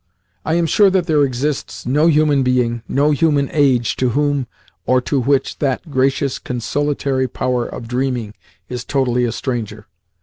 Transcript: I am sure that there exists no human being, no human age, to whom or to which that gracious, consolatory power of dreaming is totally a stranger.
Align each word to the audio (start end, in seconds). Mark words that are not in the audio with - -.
I 0.43 0.55
am 0.55 0.65
sure 0.65 0.89
that 0.89 1.05
there 1.05 1.23
exists 1.23 1.85
no 1.85 2.07
human 2.07 2.41
being, 2.41 2.81
no 2.87 3.11
human 3.11 3.51
age, 3.53 3.95
to 3.97 4.09
whom 4.09 4.47
or 4.87 4.99
to 5.01 5.19
which 5.19 5.59
that 5.59 5.91
gracious, 5.91 6.39
consolatory 6.39 7.27
power 7.27 7.67
of 7.67 7.87
dreaming 7.87 8.33
is 8.67 8.83
totally 8.83 9.25
a 9.25 9.31
stranger. 9.31 9.85